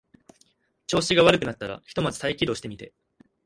[0.87, 2.91] 調子が悪くなったらひとまず再起動してみて